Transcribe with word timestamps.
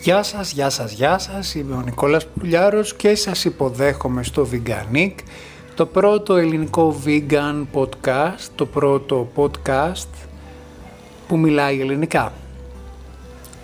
Γεια 0.00 0.22
σας, 0.22 0.52
γεια 0.52 0.70
σας, 0.70 0.92
γεια 0.92 1.18
σας, 1.18 1.54
είμαι 1.54 1.74
ο 1.74 1.80
Νικόλας 1.80 2.26
Πουλιάρος 2.26 2.94
και 2.94 3.14
σας 3.14 3.44
υποδέχομαι 3.44 4.22
στο 4.22 4.48
Veganic, 4.52 5.12
το 5.74 5.86
πρώτο 5.86 6.36
ελληνικό 6.36 6.96
vegan 7.04 7.64
podcast, 7.72 8.48
το 8.54 8.66
πρώτο 8.66 9.28
podcast 9.36 10.08
που 11.28 11.38
μιλάει 11.38 11.80
ελληνικά. 11.80 12.32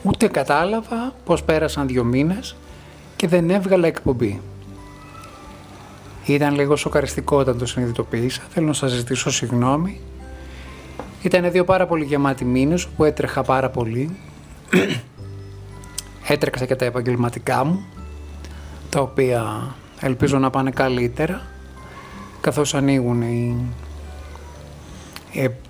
Ούτε 0.02 0.26
κατάλαβα 0.28 1.14
πως 1.24 1.42
πέρασαν 1.42 1.86
δύο 1.86 2.04
μήνες 2.04 2.56
και 3.16 3.28
δεν 3.28 3.50
έβγαλα 3.50 3.86
εκπομπή. 3.86 4.40
Ήταν 6.26 6.54
λίγο 6.54 6.76
σοκαριστικό 6.76 7.36
όταν 7.36 7.58
το 7.58 7.66
συνειδητοποίησα, 7.66 8.42
θέλω 8.48 8.66
να 8.66 8.72
σας 8.72 8.90
ζητήσω 8.90 9.30
συγγνώμη. 9.30 10.00
Ήταν 11.22 11.50
δύο 11.50 11.64
πάρα 11.64 11.86
πολύ 11.86 12.04
γεμάτοι 12.04 12.44
μήνες 12.44 12.86
που 12.86 13.04
έτρεχα 13.04 13.42
πάρα 13.42 13.70
πολύ 13.70 14.16
έτρεξα 16.26 16.66
και 16.66 16.76
τα 16.76 16.84
επαγγελματικά 16.84 17.64
μου, 17.64 17.84
τα 18.88 19.00
οποία 19.00 19.74
ελπίζω 20.00 20.38
να 20.38 20.50
πάνε 20.50 20.70
καλύτερα, 20.70 21.42
καθώς 22.40 22.74
ανοίγουν 22.74 23.22
οι 23.22 23.66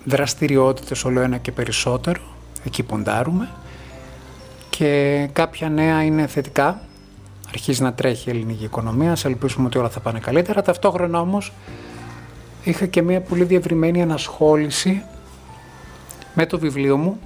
δραστηριότητες 0.05 1.05
όλο 1.05 1.21
ένα 1.21 1.37
και 1.37 1.53
περισσότερο, 1.53 2.21
εκεί 2.65 2.83
ποντάρουμε, 2.83 3.49
και 4.71 5.29
κάποια 5.33 5.69
νέα 5.69 6.03
είναι 6.03 6.27
θετικά, 6.27 6.81
αρχίζει 7.49 7.83
να 7.83 7.93
τρέχει 7.93 8.29
η 8.29 8.33
ελληνική 8.33 8.65
οικονομία, 8.65 9.17
σε 9.17 9.29
ελπίζουμε 9.29 9.67
ότι 9.67 9.79
όλα 9.79 9.89
θα 9.89 10.01
πάνε 10.01 10.19
καλύτερα, 10.19 10.63
ταυτόχρονα 10.63 11.21
όμως 11.21 11.53
είχα 12.65 12.87
και 12.87 13.03
μια 13.03 13.21
πολύ 13.21 13.45
διευρυμένη 13.45 14.03
ανασχόληση 14.03 15.03
με 16.35 16.47
το 16.47 16.59
βιβλίο 16.59 16.97
μου, 16.97 17.19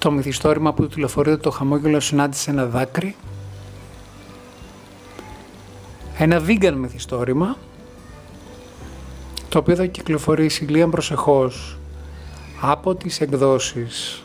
το 0.00 0.10
μυθιστόρημα 0.10 0.72
που 0.72 0.88
του 0.88 1.38
το 1.40 1.50
χαμόγελο 1.50 2.00
συνάντησε 2.00 2.50
ένα 2.50 2.66
δάκρυ. 2.66 3.16
Ένα 6.18 6.42
vegan 6.46 6.72
μυθιστόρημα, 6.76 7.56
το 9.48 9.58
οποίο 9.58 9.74
θα 9.74 9.86
κυκλοφορήσει 9.86 10.64
λίγα 10.64 10.88
προσεχώς 10.88 11.78
από 12.60 12.94
τις 12.94 13.20
εκδόσεις 13.20 14.24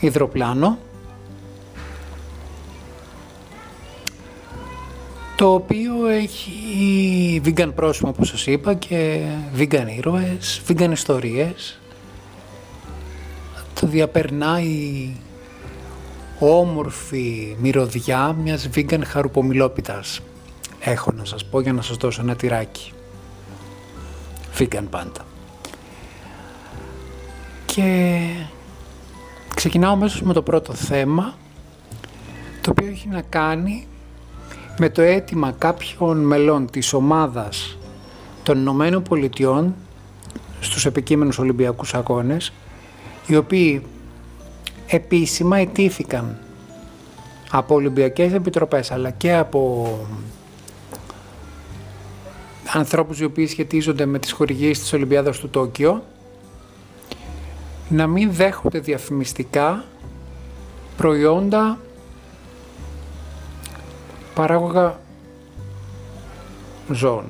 Ιδροπλάνο, 0.00 0.78
το 5.36 5.52
οποίο 5.54 6.08
έχει 6.08 7.42
vegan 7.44 7.70
πρόσωπο 7.74 8.08
όπως 8.08 8.28
σας 8.28 8.46
είπα 8.46 8.74
και 8.74 9.20
vegan 9.56 9.86
ήρωες, 9.96 10.62
vegan 10.68 10.90
ιστορίες, 10.92 11.78
το 13.80 13.86
διαπερνάει 13.86 15.10
όμορφη 16.38 17.56
μυρωδιά 17.60 18.36
μιας 18.42 18.68
vegan 18.74 19.00
χαρουπομιλόπιτας. 19.06 20.20
Έχω 20.80 21.12
να 21.12 21.24
σας 21.24 21.44
πω 21.44 21.60
για 21.60 21.72
να 21.72 21.82
σας 21.82 21.96
δώσω 21.96 22.20
ένα 22.22 22.36
τυράκι. 22.36 22.92
Vegan 24.58 24.84
πάντα. 24.90 25.24
Και 27.66 28.18
ξεκινάω 29.54 29.96
μέσα 29.96 30.18
με 30.22 30.32
το 30.32 30.42
πρώτο 30.42 30.72
θέμα, 30.72 31.34
το 32.60 32.70
οποίο 32.70 32.86
έχει 32.86 33.08
να 33.08 33.22
κάνει 33.22 33.86
με 34.78 34.88
το 34.88 35.02
αίτημα 35.02 35.52
κάποιων 35.58 36.18
μελών 36.18 36.70
της 36.70 36.92
ομάδας 36.92 37.78
των 38.42 38.58
Ηνωμένων 38.58 39.02
Πολιτειών 39.02 39.74
στους 40.60 40.86
επικείμενους 40.86 41.38
Ολυμπιακούς 41.38 41.94
Αγώνες 41.94 42.52
οι 43.26 43.36
οποίοι 43.36 43.82
επίσημα 44.86 45.56
ετήθηκαν 45.56 46.38
από 47.50 47.74
Ολυμπιακές 47.74 48.32
Επιτροπές 48.32 48.90
αλλά 48.90 49.10
και 49.10 49.34
από 49.34 49.88
ανθρώπους 52.72 53.20
οι 53.20 53.24
οποίοι 53.24 53.46
σχετίζονται 53.46 54.06
με 54.06 54.18
τις 54.18 54.32
χορηγίες 54.32 54.78
της 54.78 54.92
Ολυμπιάδας 54.92 55.38
του 55.38 55.48
Τόκιο 55.48 56.02
να 57.88 58.06
μην 58.06 58.32
δέχονται 58.32 58.78
διαφημιστικά 58.78 59.84
προϊόντα 60.96 61.78
παράγωγα 64.34 64.98
ζώων. 66.92 67.24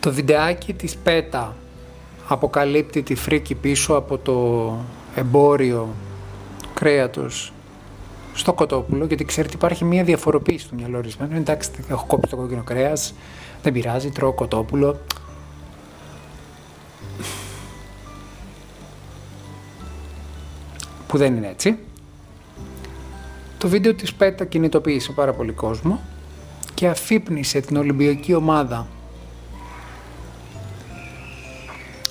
Το 0.00 0.12
βιντεάκι 0.12 0.72
της 0.72 0.96
ΠΕΤΑ 0.96 1.56
αποκαλύπτει 2.32 3.02
τη 3.02 3.14
φρίκη 3.14 3.54
πίσω 3.54 3.94
από 3.94 4.18
το 4.18 4.76
εμπόριο 5.14 5.88
κρέατος 6.74 7.52
στο 8.34 8.52
κοτόπουλο, 8.52 9.04
γιατί 9.04 9.24
ξέρετε 9.24 9.54
υπάρχει 9.54 9.84
μια 9.84 10.04
διαφοροποίηση 10.04 10.68
του 10.68 10.74
μυαλό 10.74 10.98
ορισμένου. 10.98 11.36
Εντάξει, 11.36 11.70
έχω 11.88 12.04
κόψει 12.06 12.30
το 12.30 12.36
κόκκινο 12.36 12.62
κρέας, 12.62 13.14
δεν 13.62 13.72
πειράζει, 13.72 14.10
τρώω 14.10 14.32
κοτόπουλο. 14.32 15.00
Που 21.06 21.18
δεν 21.18 21.36
είναι 21.36 21.48
έτσι. 21.48 21.78
Το 23.58 23.68
βίντεο 23.68 23.94
της 23.94 24.14
ΠΕΤΑ 24.14 24.44
κινητοποίησε 24.44 25.12
πάρα 25.12 25.32
πολύ 25.32 25.52
κόσμο 25.52 26.00
και 26.74 26.88
αφύπνισε 26.88 27.60
την 27.60 27.76
Ολυμπιακή 27.76 28.34
ομάδα 28.34 28.86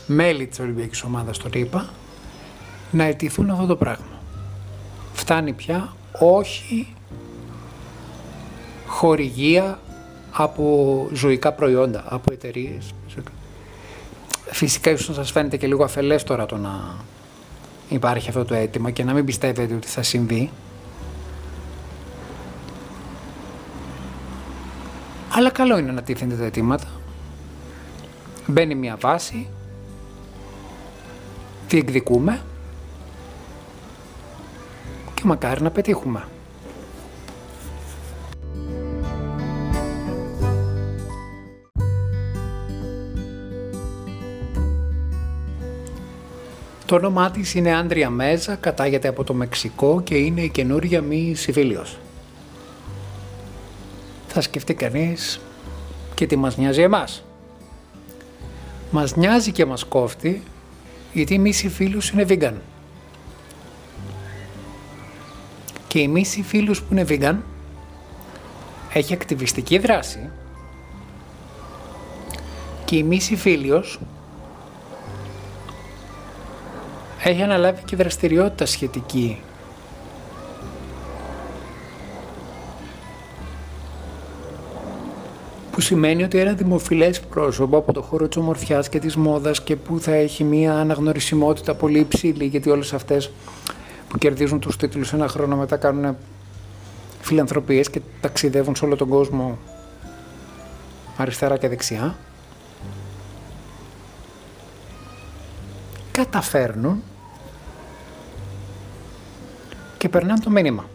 μέλη 0.09 0.47
της 0.47 0.59
Ολυμπιακής 0.59 1.03
Ομάδας 1.03 1.37
το 1.37 1.49
είπα, 1.53 1.89
να 2.91 3.03
αιτηθούν 3.03 3.49
αυτό 3.49 3.65
το 3.65 3.75
πράγμα. 3.75 4.21
Φτάνει 5.13 5.53
πια 5.53 5.93
όχι 6.19 6.93
χορηγία 8.87 9.79
από 10.31 11.07
ζωικά 11.13 11.53
προϊόντα, 11.53 12.03
από 12.07 12.33
εταιρείες. 12.33 12.93
Φυσικά 14.51 14.91
ίσως 14.91 15.07
να 15.07 15.13
σας 15.13 15.31
φαίνεται 15.31 15.57
και 15.57 15.67
λίγο 15.67 15.83
αφελές 15.83 16.23
τώρα 16.23 16.45
το 16.45 16.57
να 16.57 16.95
υπάρχει 17.89 18.29
αυτό 18.29 18.45
το 18.45 18.53
αίτημα 18.53 18.91
και 18.91 19.03
να 19.03 19.13
μην 19.13 19.25
πιστεύετε 19.25 19.73
ότι 19.73 19.87
θα 19.87 20.03
συμβεί. 20.03 20.49
Αλλά 25.33 25.49
καλό 25.49 25.77
είναι 25.77 25.91
να 25.91 26.01
τίθενται 26.01 26.35
τα 26.35 26.45
αιτήματα. 26.45 26.87
Μπαίνει 28.47 28.75
μια 28.75 28.97
βάση, 28.99 29.47
διεκδικούμε 31.69 32.41
και 35.13 35.21
μακάρι 35.25 35.61
να 35.61 35.71
πετύχουμε. 35.71 36.27
Το 46.85 46.95
όνομά 46.95 47.31
της 47.31 47.53
είναι 47.53 47.75
Άντρια 47.75 48.09
Μέζα, 48.09 48.55
κατάγεται 48.55 49.07
από 49.07 49.23
το 49.23 49.33
Μεξικό 49.33 50.01
και 50.01 50.15
είναι 50.15 50.41
η 50.41 50.49
καινούρια 50.49 51.01
μη 51.01 51.33
Σιβήλιος. 51.35 51.97
Θα 54.27 54.41
σκεφτεί 54.41 54.73
κανείς 54.73 55.39
και 56.15 56.27
τι 56.27 56.35
μας 56.35 56.57
νοιάζει 56.57 56.81
εμάς. 56.81 57.23
Μας 58.91 59.15
νοιάζει 59.15 59.51
και 59.51 59.65
μας 59.65 59.83
κόφτει 59.83 60.43
γιατί 61.13 61.33
η 61.33 61.39
μίση 61.39 61.69
φίλους 61.69 62.09
είναι 62.09 62.25
vegan. 62.29 62.53
Και 65.87 65.99
η 65.99 66.07
μίση 66.07 66.41
φίλους 66.43 66.81
που 66.81 66.93
είναι 66.93 67.05
vegan 67.09 67.35
έχει 68.93 69.13
ακτιβιστική 69.13 69.77
δράση 69.77 70.29
και 72.85 72.95
η 72.95 73.03
μίση 73.03 73.35
φίλιος 73.35 73.99
έχει 77.23 77.41
αναλάβει 77.41 77.81
και 77.85 77.95
δραστηριότητα 77.95 78.65
σχετική 78.65 79.41
που 85.79 85.85
σημαίνει 85.85 86.23
ότι 86.23 86.37
ένα 86.37 86.53
δημοφιλές 86.53 87.19
πρόσωπο 87.19 87.77
από 87.77 87.93
το 87.93 88.01
χώρο 88.01 88.27
της 88.27 88.37
ομορφιάς 88.37 88.89
και 88.89 88.99
της 88.99 89.15
μόδας 89.15 89.61
και 89.63 89.75
που 89.75 89.99
θα 89.99 90.13
έχει 90.13 90.43
μια 90.43 90.73
αναγνωρισιμότητα 90.73 91.75
πολύ 91.75 91.99
υψηλή 91.99 92.45
γιατί 92.45 92.69
όλες 92.69 92.93
αυτές 92.93 93.31
που 94.07 94.17
κερδίζουν 94.17 94.59
τους 94.59 94.77
τίτλους 94.77 95.13
ένα 95.13 95.27
χρόνο 95.27 95.55
μετά 95.55 95.77
κάνουν 95.77 96.17
φιλανθρωπίες 97.21 97.89
και 97.89 98.01
ταξιδεύουν 98.21 98.75
σε 98.75 98.85
όλο 98.85 98.95
τον 98.95 99.07
κόσμο 99.07 99.57
αριστερά 101.17 101.57
και 101.57 101.67
δεξιά 101.67 102.15
καταφέρνουν 106.11 107.03
και 109.97 110.09
περνάνε 110.09 110.39
το 110.39 110.49
μήνυμα. 110.49 110.85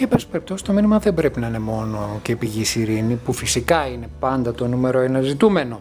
Και 0.00 0.08
εν 0.10 0.20
περιπτώσει 0.30 0.64
το 0.64 0.72
μήνυμα 0.72 0.98
δεν 0.98 1.14
πρέπει 1.14 1.40
να 1.40 1.46
είναι 1.46 1.58
μόνο 1.58 2.18
και 2.22 2.36
πηγή 2.36 2.80
ειρήνη 2.80 3.14
που 3.14 3.32
φυσικά 3.32 3.86
είναι 3.86 4.08
πάντα 4.20 4.52
το 4.52 4.66
νούμερο 4.66 5.00
ένα 5.00 5.20
ζητούμενο. 5.20 5.80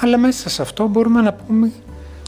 Αλλά 0.00 0.18
μέσα 0.18 0.48
σε 0.48 0.62
αυτό 0.62 0.86
μπορούμε 0.86 1.20
να 1.20 1.32
πούμε 1.32 1.72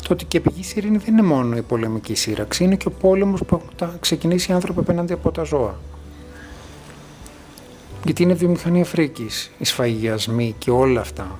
το 0.03 0.13
ότι 0.13 0.25
και 0.25 0.41
πηγή 0.41 0.63
ειρήνη 0.75 0.97
δεν 0.97 1.13
είναι 1.13 1.27
μόνο 1.27 1.57
η 1.57 1.63
πολεμική 1.63 2.15
σύραξη, 2.15 2.65
είναι 2.65 2.77
και 2.77 2.89
ο 2.89 2.91
πόλεμος 2.91 3.45
που 3.45 3.63
έχουν 3.79 3.99
ξεκινήσει 4.01 4.51
οι 4.51 4.55
άνθρωποι 4.55 4.81
απέναντι 4.81 5.13
από 5.13 5.31
τα 5.31 5.43
ζώα. 5.43 5.79
Γιατί 8.05 8.23
είναι 8.23 8.35
βιομηχανία 8.35 8.85
φρίκης, 8.85 9.51
οι 9.59 9.65
σφαγιασμοί 9.65 10.55
και 10.59 10.71
όλα 10.71 11.01
αυτά. 11.01 11.39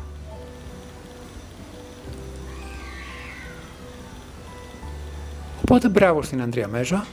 Οπότε 5.63 5.89
μπράβο 5.89 6.23
στην 6.23 6.43
Αντρία 6.43 6.69
Μέζα. 6.69 7.07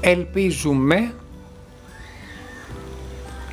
Ελπίζουμε 0.00 1.14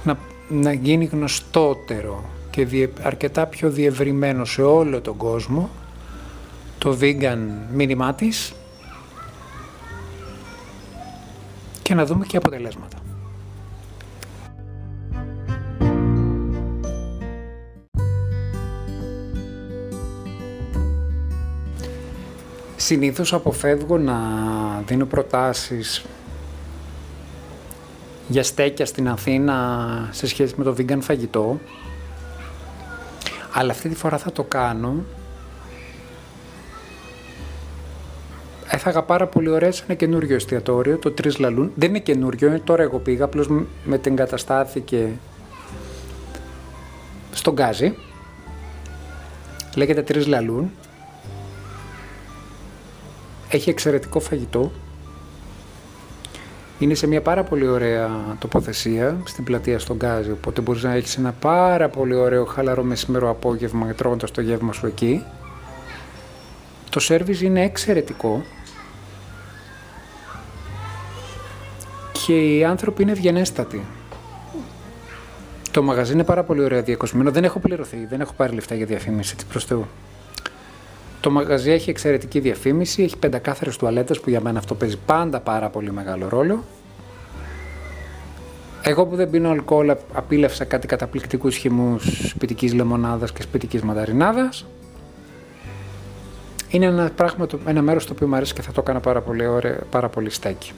να, 0.03 0.17
να 0.49 0.73
γίνει 0.73 1.05
γνωστότερο 1.05 2.29
και 2.49 2.89
αρκετά 3.01 3.45
πιο 3.45 3.69
διευρυμένο 3.69 4.45
σε 4.45 4.61
όλο 4.61 5.01
τον 5.01 5.17
κόσμο 5.17 5.69
το 6.77 6.97
vegan 7.01 7.37
μήνυμά 7.73 8.13
της 8.13 8.53
και 11.81 11.93
να 11.93 12.05
δούμε 12.05 12.25
και 12.25 12.37
αποτελέσματα. 12.37 12.97
Συνήθως 22.75 23.33
αποφεύγω 23.33 23.97
να 23.97 24.17
δίνω 24.85 25.05
προτάσεις 25.05 26.05
για 28.35 28.43
στέκια 28.43 28.85
στην 28.85 29.09
Αθήνα 29.09 30.09
σε 30.11 30.27
σχέση 30.27 30.53
με 30.57 30.63
το 30.63 30.75
vegan 30.77 30.97
φαγητό 31.01 31.59
αλλά 33.53 33.71
αυτή 33.71 33.89
τη 33.89 33.95
φορά 33.95 34.17
θα 34.17 34.31
το 34.31 34.43
κάνω. 34.43 35.03
Έφαγα 38.67 39.03
πάρα 39.03 39.27
πολύ 39.27 39.49
ωραία 39.49 39.71
σε 39.71 39.83
ένα 39.87 39.93
καινούριο 39.93 40.35
εστιατόριο, 40.35 40.97
το 40.97 41.11
Τρεις 41.11 41.37
Λαλούν. 41.37 41.71
Δεν 41.75 41.89
είναι 41.89 41.99
καινούριο, 41.99 42.59
τώρα 42.63 42.83
εγώ 42.83 42.99
πήγα, 42.99 43.25
απλώς 43.25 43.47
με 43.83 43.97
την 43.97 44.15
καταστάθηκε 44.15 45.09
στον 47.31 47.53
Γκάζι. 47.53 47.95
Λέγεται 49.75 50.01
Τρεις 50.01 50.27
Λαλούν. 50.27 50.71
Έχει 53.49 53.69
εξαιρετικό 53.69 54.19
φαγητό. 54.19 54.71
Είναι 56.79 56.93
σε 56.93 57.07
μια 57.07 57.21
πάρα 57.21 57.43
πολύ 57.43 57.67
ωραία 57.67 58.09
τοποθεσία 58.39 59.17
στην 59.25 59.43
πλατεία 59.43 59.79
στον 59.79 59.95
Γκάζι, 59.95 60.31
οπότε 60.31 60.61
μπορείς 60.61 60.83
να 60.83 60.93
έχεις 60.93 61.17
ένα 61.17 61.31
πάρα 61.31 61.89
πολύ 61.89 62.15
ωραίο 62.15 62.45
χαλαρό 62.45 62.83
μεσημέρο 62.83 63.29
απόγευμα 63.29 63.93
τρώγοντας 63.93 64.31
το 64.31 64.41
γεύμα 64.41 64.71
σου 64.71 64.85
εκεί. 64.85 65.23
Το 66.89 66.99
σέρβις 66.99 67.41
είναι 67.41 67.63
εξαιρετικό 67.63 68.43
και 72.25 72.55
οι 72.55 72.63
άνθρωποι 72.63 73.01
είναι 73.01 73.11
ευγενέστατοι. 73.11 73.85
Το 75.71 75.83
μαγαζί 75.83 76.13
είναι 76.13 76.23
πάρα 76.23 76.43
πολύ 76.43 76.63
ωραία 76.63 76.81
διακοσμένο. 76.81 77.31
Δεν 77.31 77.43
έχω 77.43 77.59
πληρωθεί, 77.59 78.05
δεν 78.05 78.21
έχω 78.21 78.33
πάρει 78.33 78.53
λεφτά 78.53 78.75
για 78.75 78.85
διαφήμιση, 78.85 79.35
της 79.35 79.45
προς 79.45 79.65
Θεού. 79.65 79.85
Το 81.25 81.31
μαγαζί 81.31 81.71
έχει 81.71 81.89
εξαιρετική 81.89 82.39
διαφήμιση, 82.39 83.03
έχει 83.03 83.17
πεντακάθαρες 83.17 83.77
τουαλέτες 83.77 84.19
που 84.19 84.29
για 84.29 84.41
μένα 84.41 84.59
αυτό 84.59 84.75
παίζει 84.75 84.97
πάντα 85.05 85.39
πάρα 85.39 85.69
πολύ 85.69 85.91
μεγάλο 85.91 86.29
ρόλο. 86.29 86.63
Εγώ 88.81 89.05
που 89.05 89.15
δεν 89.15 89.29
πίνω 89.29 89.49
αλκοόλ 89.49 89.95
απίλευσα 90.13 90.65
κάτι 90.65 90.87
καταπληκτικού 90.87 91.49
χυμού 91.49 91.99
σπιτικής 91.99 92.73
λεμονάδας 92.73 93.31
και 93.31 93.41
σπιτικής 93.41 93.81
μανταρινάδας. 93.81 94.65
Είναι 96.69 96.85
ένα, 96.85 97.11
πράγμα, 97.15 97.47
ένα 97.65 97.81
μέρος 97.81 98.05
το 98.05 98.13
οποίο 98.13 98.27
μου 98.27 98.35
αρέσει 98.35 98.53
και 98.53 98.61
θα 98.61 98.71
το 98.71 98.81
έκανα 98.81 98.99
πάρα 98.99 99.21
πολύ, 99.21 99.47
ωραία, 99.47 99.79
πάρα 99.89 100.09
πολύ 100.09 100.29
στέκι. 100.29 100.71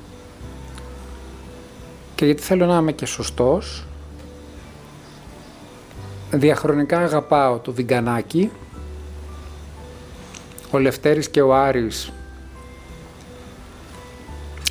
Και 2.16 2.26
γιατί 2.26 2.42
θέλω 2.42 2.66
να 2.66 2.78
είμαι 2.78 2.92
και 2.92 3.06
σωστός, 3.06 3.86
διαχρονικά 6.32 7.00
αγαπάω 7.00 7.60
το 7.60 7.72
βιγκανάκι, 7.72 8.52
ο 10.72 10.78
Λευτέρης 10.78 11.30
και 11.30 11.42
ο 11.42 11.56
Άρης 11.56 12.12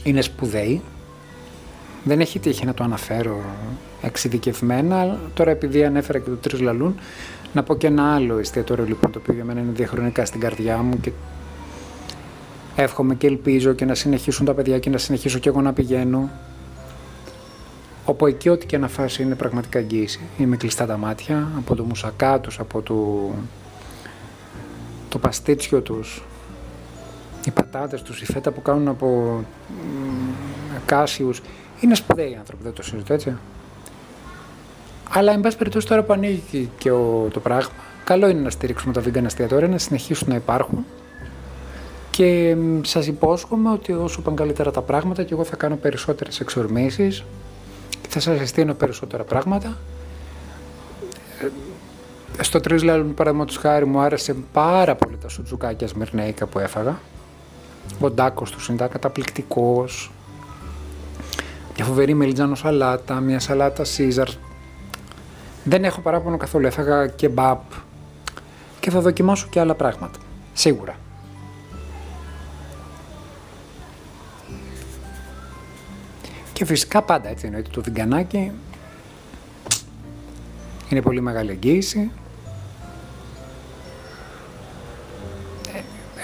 είναι 0.02 0.20
σπουδαίοι. 0.20 0.82
Δεν 2.04 2.20
έχει 2.20 2.38
τύχει 2.38 2.66
να 2.66 2.74
το 2.74 2.84
αναφέρω 2.84 3.40
εξειδικευμένα, 4.02 5.18
τώρα 5.34 5.50
επειδή 5.50 5.84
ανέφερα 5.84 6.18
και 6.18 6.30
το 6.30 6.36
τρεις 6.36 6.60
λαλούν, 6.60 6.94
να 7.52 7.62
πω 7.62 7.76
και 7.76 7.86
ένα 7.86 8.14
άλλο 8.14 8.38
εστιατόριο 8.38 8.84
λοιπόν 8.84 9.12
το 9.12 9.18
οποίο 9.18 9.34
για 9.34 9.44
μένα 9.44 9.60
είναι 9.60 9.72
διαχρονικά 9.72 10.24
στην 10.24 10.40
καρδιά 10.40 10.76
μου 10.76 11.00
και 11.00 11.12
εύχομαι 12.76 13.14
και 13.14 13.26
ελπίζω 13.26 13.72
και 13.72 13.84
να 13.84 13.94
συνεχίσουν 13.94 14.46
τα 14.46 14.54
παιδιά 14.54 14.78
και 14.78 14.90
να 14.90 14.98
συνεχίσω 14.98 15.38
και 15.38 15.48
εγώ 15.48 15.60
να 15.60 15.72
πηγαίνω 15.72 16.30
όπου 18.04 18.26
εκεί 18.26 18.48
ό,τι 18.48 18.66
και 18.66 18.78
να 18.78 18.88
φάσει 18.88 19.22
είναι 19.22 19.34
πραγματικά 19.34 19.78
εγγύηση. 19.78 20.20
Είμαι 20.38 20.56
κλειστά 20.56 20.86
τα 20.86 20.96
μάτια 20.96 21.48
από 21.56 21.74
το 21.74 21.84
μουσακά 21.84 22.40
τους, 22.40 22.58
από 22.58 22.82
το 22.82 23.30
το 25.08 25.18
παστίτσιο 25.18 25.80
τους, 25.80 26.22
οι 27.46 27.50
πατάτες 27.50 28.02
τους, 28.02 28.22
η 28.22 28.24
φέτα 28.24 28.50
που 28.50 28.62
κάνουν 28.62 28.88
από 28.88 29.40
κάσιους. 30.86 31.42
Είναι 31.80 31.94
σπουδαίοι 31.94 32.30
οι 32.30 32.36
άνθρωποι, 32.38 32.62
δεν 32.62 32.72
το 32.72 32.82
συζητώ 32.82 33.14
έτσι. 33.14 33.36
Αλλά, 35.10 35.32
εν 35.32 35.40
πάση 35.40 35.56
περιπτώσει, 35.56 35.86
τώρα 35.86 36.02
που 36.02 36.12
ανοίγει 36.12 36.70
και 36.78 36.90
ο, 36.90 37.28
το 37.32 37.40
πράγμα, 37.40 37.70
καλό 38.04 38.28
είναι 38.28 38.40
να 38.40 38.50
στηρίξουμε 38.50 38.92
τα 38.92 39.00
vegan 39.00 39.24
εστιατόρια, 39.24 39.68
να 39.68 39.78
συνεχίσουν 39.78 40.28
να 40.28 40.34
υπάρχουν. 40.34 40.84
Και 42.10 42.56
σας 42.82 43.06
υπόσχομαι 43.06 43.70
ότι 43.70 43.92
όσο 43.92 44.20
πάνε 44.20 44.36
καλύτερα 44.36 44.70
τα 44.70 44.80
πράγματα 44.80 45.22
και 45.22 45.34
εγώ 45.34 45.44
θα 45.44 45.56
κάνω 45.56 45.76
περισσότερες 45.76 46.40
εξορμήσεις 46.40 47.24
και 48.02 48.08
θα 48.08 48.20
σας 48.20 48.38
συστήνω 48.38 48.74
περισσότερα 48.74 49.24
πράγματα 49.24 49.76
στο 52.40 52.60
Τρίσλαλον, 52.60 53.14
παραδείγματος 53.14 53.56
χάρη, 53.56 53.84
μου 53.86 54.00
άρεσε 54.00 54.36
πάρα 54.52 54.94
πολύ 54.94 55.16
τα 55.16 55.28
σουτζουκάκια 55.28 55.88
σμυρνέικα 55.88 56.46
που 56.46 56.58
έφαγα. 56.58 56.98
Ο 58.00 58.10
ντάκο 58.10 58.44
του 58.44 58.72
ήταν 58.72 58.88
καταπληκτικός. 58.88 60.10
Μια 61.76 61.84
φοβερή 61.84 62.14
μελιτζάνο 62.14 62.54
σαλάτα, 62.54 63.14
μια 63.14 63.38
σαλάτα 63.38 63.84
Caesar. 63.96 64.28
Δεν 65.64 65.84
έχω 65.84 66.00
παράπονο 66.00 66.36
καθόλου. 66.36 66.66
Έφαγα 66.66 67.06
και 67.06 67.28
μπαπ 67.28 67.60
και 68.80 68.90
θα 68.90 69.00
δοκιμάσω 69.00 69.46
και 69.50 69.60
άλλα 69.60 69.74
πράγματα. 69.74 70.18
Σίγουρα. 70.52 70.96
Και 76.52 76.64
φυσικά 76.64 77.02
πάντα 77.02 77.28
έτσι 77.28 77.46
εννοείται 77.46 77.70
το 77.72 77.82
βιγκανάκι 77.82 78.52
είναι 80.88 81.02
πολύ 81.02 81.20
μεγάλη 81.20 81.50
εγγύηση. 81.50 82.10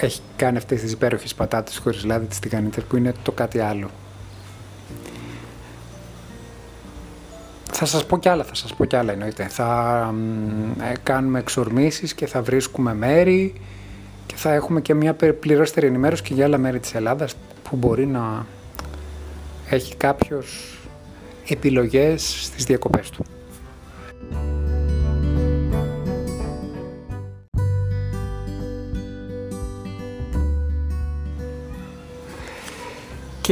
έχει 0.05 0.21
κάνει 0.37 0.57
αυτές 0.57 0.81
τις 0.81 0.93
υπέροχες 0.93 1.35
πατάτες 1.35 1.79
χωρίς 1.79 2.05
λάδι 2.05 2.27
της 2.27 2.39
τηγανίτερ 2.39 2.85
που 2.85 2.97
είναι 2.97 3.13
το 3.23 3.33
κάτι 3.33 3.59
άλλο. 3.59 3.91
Θα 7.73 7.85
σας 7.85 8.07
πω 8.07 8.19
κι 8.19 8.29
άλλα, 8.29 8.45
θα 8.45 8.55
σας 8.55 8.75
πω 8.75 8.85
κι 8.85 8.97
άλλα 8.97 9.13
εννοείται. 9.13 9.49
Θα 9.49 10.15
ε, 10.91 10.93
κάνουμε 11.03 11.39
εξορμήσεις 11.39 12.15
και 12.15 12.27
θα 12.27 12.43
βρίσκουμε 12.43 12.95
μέρη 12.95 13.61
και 14.27 14.35
θα 14.37 14.53
έχουμε 14.53 14.81
και 14.81 14.95
μια 14.95 15.15
πληρώστερη 15.41 15.87
ενημέρωση 15.87 16.23
και 16.23 16.35
για 16.35 16.45
άλλα 16.45 16.59
μέρη 16.59 16.79
της 16.81 16.95
Ελλάδας 16.95 17.35
που 17.63 17.77
μπορεί 17.77 18.07
να 18.07 18.47
έχει 19.69 19.97
κάποιος 19.97 20.79
επιλογές 21.49 22.45
στις 22.45 22.65
διακοπές 22.65 23.11
του. 23.11 23.25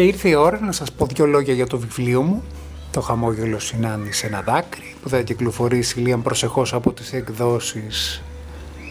Και 0.01 0.07
ήρθε 0.07 0.29
η 0.29 0.35
ώρα 0.35 0.61
να 0.61 0.73
σας 0.73 0.93
πω 0.93 1.07
δύο 1.07 1.27
λόγια 1.27 1.55
για 1.55 1.67
το 1.67 1.79
βιβλίο 1.79 2.23
μου, 2.23 2.43
το 2.91 3.01
χαμόγελο 3.01 3.59
συνάντησε 3.59 4.27
ένα 4.27 4.43
δάκρυ, 4.43 4.95
που 5.03 5.09
θα 5.09 5.23
κυκλοφορήσει 5.23 5.99
λίγαν 5.99 6.23
προσεχώς 6.23 6.75
από 6.75 6.93
τις 6.93 7.13
εκδόσεις 7.13 8.23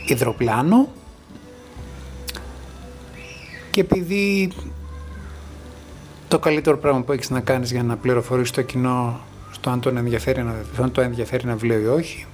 Ιδροπλάνο. 0.07 0.87
Και 3.69 3.81
επειδή 3.81 4.51
το 6.27 6.39
καλύτερο 6.39 6.77
πράγμα 6.77 7.01
που 7.01 7.11
έχεις 7.11 7.29
να 7.29 7.39
κάνεις 7.39 7.71
για 7.71 7.83
να 7.83 7.97
πληροφορήσεις 7.97 8.51
το 8.51 8.61
κοινό 8.61 9.19
στο 9.51 9.69
αν, 9.69 9.79
τον 9.79 9.97
ενδιαφέρει, 9.97 10.39
αν 10.81 10.91
το 10.91 11.01
ενδιαφέρει 11.01 11.45
να 11.45 11.53
βιβλίο 11.53 11.79
ή 11.79 11.85
όχι, 11.85 12.25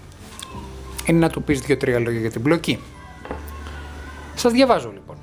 είναι 1.05 1.19
να 1.19 1.29
του 1.29 1.43
πεις 1.43 1.59
δύο-τρία 1.59 1.99
λόγια 1.99 2.19
για 2.19 2.31
την 2.31 2.41
μπλοκή. 2.41 2.79
Σας 4.35 4.51
διαβάζω 4.51 4.91
λοιπόν. 4.93 5.14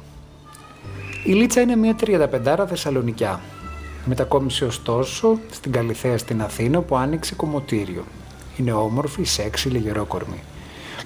Η 1.24 1.32
Λίτσα 1.32 1.60
είναι 1.60 1.76
μια 1.76 1.96
35 2.00 2.64
Θεσσαλονικιά. 2.68 3.40
Μετακόμισε 4.04 4.64
ωστόσο 4.64 5.38
στην 5.50 5.72
Καλυθέα 5.72 6.18
στην 6.18 6.42
Αθήνα 6.42 6.80
που 6.80 6.96
άνοιξε 6.96 7.34
κομμωτήριο. 7.34 8.04
Είναι 8.56 8.72
όμορφη, 8.72 9.24
σεξι, 9.24 9.68
λιγερόκορμη. 9.68 10.42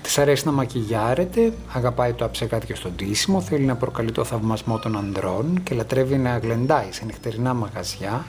Της 0.02 0.18
αρέσει 0.18 0.46
να 0.46 0.52
μακιγιάρεται, 0.52 1.52
αγαπάει 1.72 2.12
το 2.12 2.24
αψεκάτι 2.24 2.66
και 2.66 2.74
στον 2.74 2.96
τίσιμο, 2.96 3.40
θέλει 3.40 3.64
να 3.64 3.76
προκαλεί 3.76 4.12
το 4.12 4.24
θαυμασμό 4.24 4.78
των 4.78 4.96
ανδρών 4.96 5.60
και 5.62 5.74
λατρεύει 5.74 6.16
να 6.16 6.38
γλεντάει 6.38 6.88
σε 6.90 7.04
νυχτερινά 7.04 7.54
μαγαζιά 7.54 8.26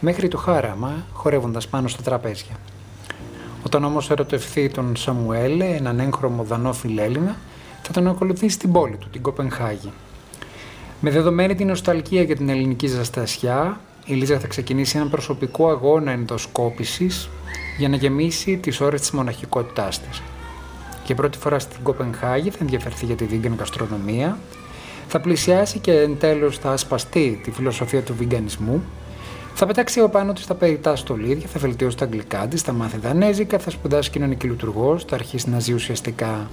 μέχρι 0.00 0.28
το 0.28 0.36
χάραμα, 0.36 1.06
χορεύοντας 1.12 1.68
πάνω 1.68 1.88
στα 1.88 2.02
τραπέζια. 2.02 2.56
Όταν 3.64 3.84
όμως 3.84 4.10
ερωτευθεί 4.10 4.68
τον 4.68 4.96
Σαμουέλε, 4.96 5.64
έναν 5.64 5.98
έγχρωμο 6.00 6.42
δανό 6.42 6.72
φιλέλληνα, 6.72 7.36
θα 7.82 7.92
τον 7.92 8.06
ακολουθήσει 8.06 8.54
στην 8.54 8.72
πόλη 8.72 8.96
του, 8.96 9.08
την 9.10 9.22
Κοπενχάγη. 9.22 9.92
Με 11.00 11.10
δεδομένη 11.10 11.54
την 11.54 11.66
νοσταλγία 11.66 12.22
για 12.22 12.36
την 12.36 12.48
ελληνική 12.48 12.86
ζαστασιά, 12.86 13.80
η 14.04 14.14
Λίζα 14.14 14.38
θα 14.38 14.46
ξεκινήσει 14.46 14.96
έναν 14.96 15.10
προσωπικό 15.10 15.68
αγώνα 15.68 16.10
ενδοσκόπησης 16.10 17.28
για 17.78 17.88
να 17.88 17.96
γεμίσει 17.96 18.56
τις 18.56 18.80
ώρες 18.80 19.00
της 19.00 19.10
μοναχικότητάς 19.10 20.00
της. 20.00 20.22
Και 21.04 21.14
πρώτη 21.14 21.38
φορά 21.38 21.58
στην 21.58 21.82
Κοπενχάγη 21.82 22.50
θα 22.50 22.58
ενδιαφερθεί 22.60 23.06
για 23.06 23.14
τη 23.14 23.26
vegan 23.30 23.56
γαστρονομία, 23.58 24.38
θα 25.08 25.20
πλησιάσει 25.20 25.78
και 25.78 25.92
εν 25.92 26.18
τέλος 26.18 26.58
θα 26.58 26.70
ασπαστεί 26.70 27.40
τη 27.44 27.50
φιλοσοφία 27.50 28.02
του 28.02 28.14
βιγκανισμού, 28.14 28.82
θα 29.54 29.66
πετάξει 29.66 30.00
από 30.00 30.08
πάνω 30.08 30.32
της 30.32 30.46
τα 30.46 30.54
περιτά 30.54 30.96
στολίδια, 30.96 31.46
θα 31.48 31.58
βελτιώσει 31.58 31.96
τα 31.96 32.04
αγγλικά 32.04 32.48
της, 32.48 32.62
θα 32.62 32.72
μάθει 32.72 32.98
δανέζικα, 32.98 33.58
θα 33.58 33.70
σπουδάσει 33.70 34.10
κοινωνική 34.10 34.46
λειτουργό, 34.46 34.98
θα 35.08 35.14
αρχίσει 35.14 35.50
να 35.50 35.58
ζει 35.58 35.72
ουσιαστικά 35.72 36.48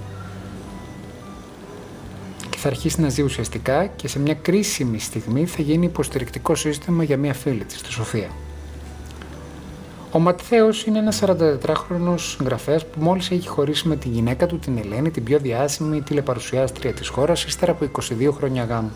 και 2.56 2.62
θα 2.62 2.68
αρχίσει 2.68 3.00
να 3.00 3.08
ζει 3.08 3.22
ουσιαστικά 3.22 3.86
και 3.86 4.08
σε 4.08 4.18
μια 4.18 4.34
κρίσιμη 4.34 4.98
στιγμή 4.98 5.46
θα 5.46 5.62
γίνει 5.62 5.86
υποστηρικτικό 5.86 6.54
σύστημα 6.54 7.04
για 7.04 7.16
μια 7.16 7.34
φίλη 7.34 7.64
της, 7.64 7.82
τη 7.82 7.92
Σοφία. 7.92 8.28
Ο 10.10 10.18
Ματθαίος 10.18 10.84
είναι 10.84 10.98
ένας 10.98 11.22
44χρονο 11.24 12.14
συγγραφέας 12.16 12.86
που 12.86 13.00
μόλις 13.00 13.30
έχει 13.30 13.48
χωρίσει 13.48 13.88
με 13.88 13.96
τη 13.96 14.08
γυναίκα 14.08 14.46
του 14.46 14.58
την 14.58 14.78
Ελένη, 14.78 15.10
την 15.10 15.24
πιο 15.24 15.38
διάσημη 15.38 16.02
τηλεπαρουσιάστρια 16.02 16.92
της 16.92 17.08
χώρας, 17.08 17.44
ύστερα 17.44 17.72
από 17.72 17.84
22 17.84 18.32
χρόνια 18.32 18.64
γάμου. 18.64 18.92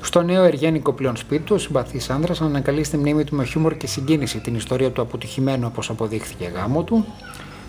Στο 0.00 0.22
νέο 0.22 0.42
εργένικο 0.42 0.92
πλέον 0.92 1.16
σπίτι 1.16 1.42
του, 1.42 1.54
ο 1.54 1.58
συμπαθής 1.58 2.10
άντρα 2.10 2.34
ανακαλεί 2.40 2.84
στη 2.84 2.96
μνήμη 2.96 3.24
του 3.24 3.36
με 3.36 3.44
χιούμορ 3.44 3.76
και 3.76 3.86
συγκίνηση 3.86 4.38
την 4.38 4.54
ιστορία 4.54 4.90
του 4.90 5.02
αποτυχημένου 5.02 5.66
όπως 5.66 5.90
αποδείχθηκε 5.90 6.50
γάμο 6.54 6.82
του, 6.82 7.06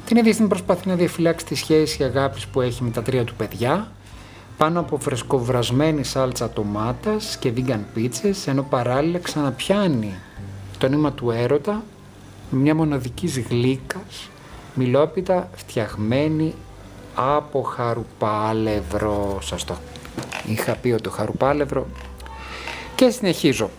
την 0.05 0.17
ίδια 0.17 0.31
στιγμή 0.31 0.49
προσπαθεί 0.49 0.87
να 0.87 0.95
διαφυλάξει 0.95 1.45
τη 1.45 1.55
σχέση 1.55 2.03
αγάπης 2.03 2.47
που 2.47 2.61
έχει 2.61 2.83
με 2.83 2.89
τα 2.89 3.01
τρία 3.01 3.23
του 3.23 3.33
παιδιά, 3.35 3.91
πάνω 4.61 4.79
από 4.79 4.97
φρεσκοβρασμένη 4.97 6.03
σάλτσα 6.03 6.49
τομάτας 6.49 7.37
και 7.37 7.51
vegan 7.55 7.79
πίτσες, 7.93 8.47
ενώ 8.47 8.63
παράλληλα 8.63 9.19
ξαναπιάνει 9.19 10.13
το 10.77 10.87
νήμα 10.87 11.11
του 11.11 11.31
έρωτα 11.31 11.83
με 12.49 12.59
μια 12.59 12.75
μοναδική 12.75 13.27
γλύκας, 13.27 14.29
μιλόπιτα 14.73 15.49
φτιαγμένη 15.55 16.53
από 17.15 17.61
χαρουπάλευρο. 17.61 19.39
Σας 19.41 19.63
το 19.63 19.75
είχα 20.47 20.75
πει 20.75 20.91
ότι 20.91 21.01
το 21.01 21.09
χαρουπάλευρο. 21.09 21.87
Και 22.95 23.09
συνεχίζω. 23.09 23.69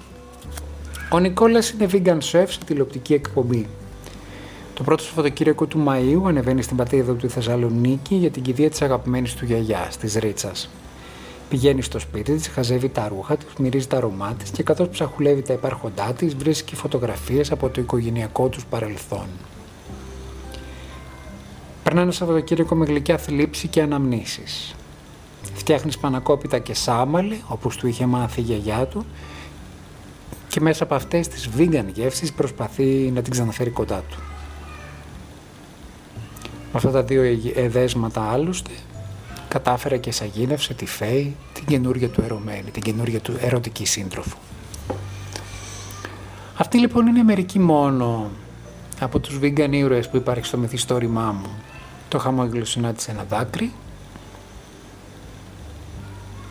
Ο 1.10 1.18
Νικόλας 1.18 1.70
είναι 1.70 1.88
vegan 1.92 2.18
chef 2.18 2.44
σε 2.48 2.58
τηλεοπτική 2.66 3.14
εκπομπή. 3.14 3.66
Το 4.74 4.82
πρώτο 4.82 5.02
Σαββατοκύριακο 5.02 5.66
του 5.66 5.84
Μαΐου 5.88 6.22
ανεβαίνει 6.26 6.62
στην 6.62 6.76
πατρίδα 6.76 7.12
του 7.12 7.30
Θεσσαλονίκη 7.30 8.14
για 8.14 8.30
την 8.30 8.42
κηδεία 8.42 8.70
της 8.70 8.82
αγαπημένης 8.82 9.34
του 9.34 9.44
γιαγιάς, 9.44 9.96
της 9.96 10.14
Ρίτσας. 10.14 10.70
Πηγαίνει 11.48 11.82
στο 11.82 11.98
σπίτι 11.98 12.34
της, 12.34 12.48
χαζεύει 12.48 12.88
τα 12.88 13.08
ρούχα 13.08 13.36
της, 13.36 13.46
μυρίζει 13.58 13.86
τα 13.86 13.96
αρωμά 13.96 14.34
της 14.38 14.50
και 14.50 14.62
καθώς 14.62 14.88
ψαχουλεύει 14.88 15.42
τα 15.42 15.52
υπάρχοντά 15.52 16.12
της, 16.12 16.34
βρίσκει 16.34 16.74
φωτογραφίες 16.76 17.52
από 17.52 17.68
το 17.68 17.80
οικογενειακό 17.80 18.48
τους 18.48 18.64
παρελθόν. 18.64 19.26
Περνάνε 21.82 22.04
ένα 22.04 22.12
Σαββατοκύριακο 22.12 22.74
με 22.74 22.84
γλυκιά 22.84 23.18
θλίψη 23.18 23.68
και 23.68 23.82
αναμνήσεις. 23.82 24.74
Φτιάχνεις 25.54 25.98
πανακόπιτα 25.98 26.58
και 26.58 26.74
σάμαλι, 26.74 27.42
όπως 27.48 27.76
του 27.76 27.86
είχε 27.86 28.06
μάθει 28.06 28.40
η 28.40 28.44
γιαγιά 28.44 28.86
του, 28.86 29.06
και 30.48 30.60
μέσα 30.60 30.84
από 30.84 30.94
αυτές 30.94 31.28
τις 31.28 31.48
vegan 31.56 31.84
γεύσεις 31.94 32.32
προσπαθεί 32.32 33.10
να 33.14 33.22
την 33.22 33.32
ξαναφέρει 33.32 33.70
κοντά 33.70 34.02
του. 34.10 34.31
Με 36.72 36.78
αυτά 36.78 36.90
τα 36.90 37.02
δύο 37.02 37.22
εδέσματα 37.54 38.22
άλλωστε 38.22 38.70
κατάφερε 39.48 39.96
και 39.96 40.12
σαγίνευσε 40.12 40.74
τη 40.74 40.86
Φέη, 40.86 41.36
την 41.52 41.64
καινούργια 41.64 42.08
του 42.08 42.20
ερωμένη, 42.20 42.70
την 42.70 42.82
καινούργια 42.82 43.20
του 43.20 43.36
ερωτική 43.40 43.84
σύντροφο. 43.84 44.36
Αυτή 46.56 46.78
λοιπόν 46.78 47.06
είναι 47.06 47.22
μερική 47.22 47.58
μόνο 47.58 48.30
από 49.00 49.18
τους 49.18 49.38
vegan 49.42 49.68
ήρωες 49.70 50.08
που 50.08 50.16
υπάρχει 50.16 50.44
στο 50.44 50.58
μυθιστόρημά 50.58 51.32
μου. 51.32 51.50
Το 52.08 52.18
χαμόγελο 52.18 52.64
συνάντησε 52.64 53.10
ένα 53.10 53.24
δάκρυ, 53.28 53.72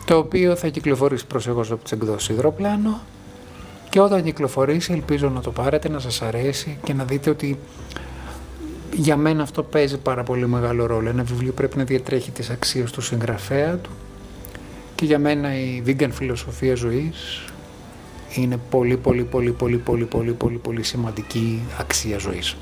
το 0.04 0.16
οποίο 0.16 0.56
θα 0.56 0.68
κυκλοφορήσει 0.68 1.26
προσεχώς 1.26 1.70
από 1.70 1.82
τις 1.82 1.92
εκδόσεις 1.92 2.28
υδροπλάνο 2.28 3.00
και 3.88 4.00
όταν 4.00 4.22
κυκλοφορήσει 4.22 4.92
ελπίζω 4.92 5.28
να 5.28 5.40
το 5.40 5.50
πάρετε, 5.50 5.88
να 5.88 5.98
σας 5.98 6.22
αρέσει 6.22 6.78
και 6.84 6.94
να 6.94 7.04
δείτε 7.04 7.30
ότι 7.30 7.58
για 8.92 9.16
μένα 9.16 9.42
αυτό 9.42 9.62
παίζει 9.62 9.98
πάρα 9.98 10.22
πολύ 10.22 10.46
μεγάλο 10.46 10.86
ρόλο. 10.86 11.08
Ένα 11.08 11.22
βιβλίο 11.22 11.52
πρέπει 11.52 11.76
να 11.76 11.84
διατρέχει 11.84 12.30
τις 12.30 12.50
αξίες 12.50 12.90
του 12.90 13.00
συγγραφέα 13.00 13.76
του 13.76 13.90
και 14.94 15.04
για 15.04 15.18
μένα 15.18 15.54
η 15.58 15.82
vegan 15.86 16.10
φιλοσοφία 16.12 16.74
ζωής 16.74 17.44
είναι 18.34 18.58
πολύ 18.70 18.96
πολύ 18.96 19.24
πολύ 19.24 19.50
πολύ 19.50 19.76
πολύ 19.78 20.04
πολύ 20.04 20.32
πολύ 20.32 20.56
πολύ 20.58 20.82
σημαντική 20.82 21.62
αξία 21.78 22.18
ζωής. 22.18 22.56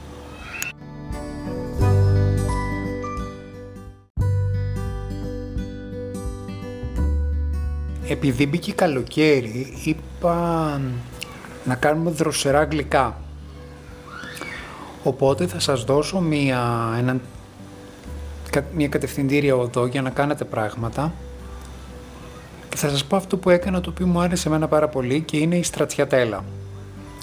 Επειδή 8.09 8.47
μπήκε 8.47 8.73
καλοκαίρι 8.73 9.75
είπα 9.85 10.81
να 11.65 11.75
κάνουμε 11.75 12.11
δροσερά 12.11 12.65
γλυκά 12.65 13.21
Οπότε 15.03 15.47
θα 15.47 15.59
σας 15.59 15.85
δώσω 15.85 16.21
μια, 16.21 16.95
ένα, 16.99 17.21
μια 18.75 18.89
κατευθυντήρια 18.89 19.57
οδό 19.57 19.87
για 19.87 20.03
να 20.03 20.11
κάνετε 20.11 20.45
πράγματα 20.45 21.13
και 22.69 22.77
θα 22.77 22.89
σας 22.89 23.05
πω 23.05 23.17
αυτό 23.17 23.37
που 23.37 23.51
έκανα 23.51 23.81
το 23.81 23.91
οποίο 23.91 24.07
μου 24.07 24.21
άρεσε 24.21 24.49
εμένα 24.49 24.69
πάρα 24.69 24.89
πολύ 24.89 25.21
και 25.21 25.37
είναι 25.37 25.57
η 25.57 25.63
στρατιατέλα. 25.63 26.45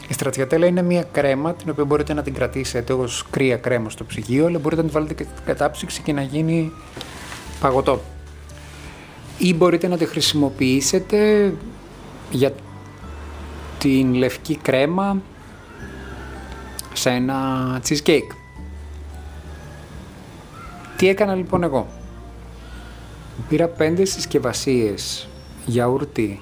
Η 0.07 0.13
στρατιατέλα 0.13 0.65
είναι 0.65 0.81
μια 0.81 1.03
κρέμα 1.11 1.53
την 1.53 1.69
οποία 1.69 1.85
μπορείτε 1.85 2.13
να 2.13 2.23
την 2.23 2.33
κρατήσετε 2.33 2.93
ως 2.93 3.25
κρύα 3.29 3.57
κρέμα 3.57 3.89
στο 3.89 4.03
ψυγείο 4.03 4.45
αλλά 4.45 4.59
μπορείτε 4.59 4.81
να 4.81 4.87
την 4.87 4.97
βάλετε 4.97 5.13
και 5.13 5.29
στην 5.33 5.45
κατάψυξη 5.45 6.01
και 6.01 6.13
να 6.13 6.21
γίνει 6.21 6.71
παγωτό. 7.59 8.01
Ή 9.37 9.53
μπορείτε 9.53 9.87
να 9.87 9.97
τη 9.97 10.05
χρησιμοποιήσετε 10.05 11.53
για 12.31 12.51
την 13.79 14.13
λευκή 14.13 14.55
κρέμα 14.55 15.21
σε 16.97 17.09
ένα 17.09 17.81
cheesecake. 17.87 18.31
Τι 20.97 21.07
έκανα 21.07 21.35
λοιπόν 21.35 21.63
εγώ; 21.63 21.87
Πήρα 23.49 23.67
πέντε 23.67 24.05
συσκευασίες 24.05 25.27
γιαούρτι, 25.65 26.39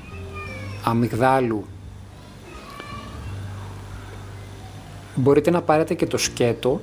αμυγδάλου. 0.84 1.66
Μπορείτε 5.16 5.52
να 5.52 5.62
πάρετε 5.62 5.94
και 5.94 6.06
το 6.06 6.18
σκέτο, 6.18 6.82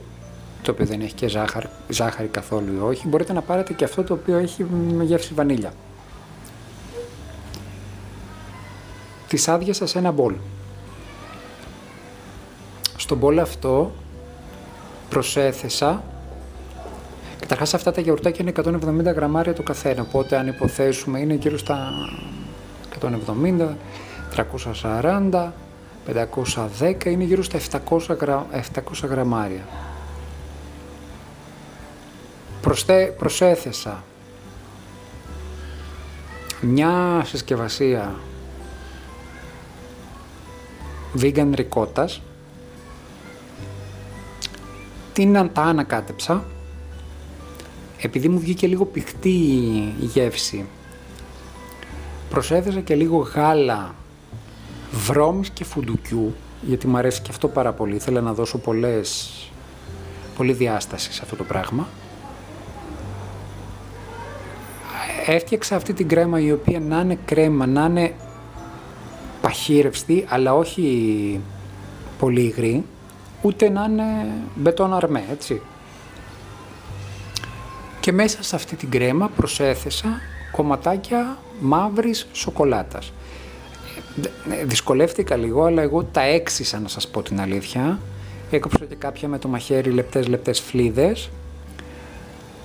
το 0.62 0.70
οποίο 0.70 0.86
δεν 0.86 1.00
έχει 1.00 1.14
και 1.14 1.28
ζάχαρη, 1.28 1.66
ζάχαρη 1.88 2.28
καθόλου 2.28 2.74
ή 2.74 2.80
όχι. 2.80 3.08
Μπορείτε 3.08 3.32
να 3.32 3.40
πάρετε 3.40 3.72
και 3.72 3.84
αυτό 3.84 4.02
το 4.02 4.14
οποίο 4.14 4.36
έχει 4.36 4.64
με 4.94 5.04
γεύση 5.04 5.34
βανίλια. 5.34 5.72
Τις 9.28 9.48
άδειασα 9.48 9.86
σε 9.86 9.98
ένα 9.98 10.10
μπολ. 10.10 10.34
Στον 13.02 13.18
μπολ 13.18 13.38
αυτό 13.38 13.92
προσέθεσα 15.08 16.02
Καταρχάς 17.40 17.74
αυτά 17.74 17.92
τα 17.92 18.00
γιαουρτάκια 18.00 18.44
είναι 18.64 18.78
170 19.10 19.14
γραμμάρια 19.14 19.52
το 19.52 19.62
καθένα, 19.62 20.02
οπότε 20.02 20.36
αν 20.36 20.46
υποθέσουμε 20.46 21.20
είναι 21.20 21.34
γύρω 21.34 21.58
στα 21.58 21.92
170, 23.00 23.68
340, 24.82 25.52
510, 26.06 27.04
είναι 27.04 27.24
γύρω 27.24 27.42
στα 27.42 27.58
700, 27.88 27.98
700 28.08 29.08
γραμμάρια. 29.08 29.66
Προσθέ, 32.60 33.14
προσέθεσα 33.18 34.02
μια 36.60 37.22
συσκευασία 37.24 38.14
vegan 41.20 41.50
ρικότας, 41.54 42.20
την 45.12 45.50
τα 45.52 45.62
ανακάτεψα 45.62 46.44
επειδή 48.00 48.28
μου 48.28 48.38
βγήκε 48.38 48.66
λίγο 48.66 48.84
πηχτή 48.84 49.28
η 50.00 50.04
γεύση 50.04 50.64
προσέθεσα 52.30 52.80
και 52.80 52.94
λίγο 52.94 53.18
γάλα 53.18 53.94
βρώμης 54.92 55.50
και 55.50 55.64
φουντουκιού 55.64 56.34
γιατί 56.66 56.86
μου 56.86 56.96
αρέσει 56.96 57.22
και 57.22 57.28
αυτό 57.30 57.48
πάρα 57.48 57.72
πολύ. 57.72 57.94
Ήθελα 57.94 58.20
να 58.20 58.32
δώσω 58.32 58.58
πολλές, 58.58 59.30
πολλή 60.36 60.52
διάσταση 60.52 61.12
σε 61.12 61.20
αυτό 61.22 61.36
το 61.36 61.44
πράγμα. 61.44 61.88
Έφτιαξα 65.26 65.76
αυτή 65.76 65.92
την 65.92 66.08
κρέμα 66.08 66.40
η 66.40 66.52
οποία 66.52 66.80
να 66.80 67.00
είναι 67.00 67.18
κρέμα, 67.24 67.66
να 67.66 67.84
είναι 67.84 68.14
παχύρευστη, 69.40 70.24
αλλά 70.28 70.54
όχι 70.54 71.40
πολύ 72.18 72.40
υγρή, 72.40 72.84
ούτε 73.42 73.68
να 73.68 73.84
είναι 73.84 74.26
μπετόν 74.54 74.94
αρμέ, 74.94 75.24
έτσι. 75.30 75.60
Και 78.00 78.12
μέσα 78.12 78.42
σε 78.42 78.56
αυτή 78.56 78.76
την 78.76 78.90
κρέμα 78.90 79.28
προσέθεσα 79.36 80.20
κομματάκια 80.52 81.38
μαύρης 81.60 82.26
σοκολάτας. 82.32 83.12
Ε, 84.50 84.64
δυσκολεύτηκα 84.64 85.36
λίγο, 85.36 85.64
αλλά 85.64 85.82
εγώ 85.82 86.04
τα 86.04 86.20
έξισα 86.20 86.80
να 86.80 86.88
σας 86.88 87.08
πω 87.08 87.22
την 87.22 87.40
αλήθεια. 87.40 87.98
Έκοψα 88.50 88.84
και 88.84 88.94
κάποια 88.94 89.28
με 89.28 89.38
το 89.38 89.48
μαχαίρι 89.48 89.90
λεπτές 89.90 90.28
λεπτές 90.28 90.60
φλίδες. 90.60 91.30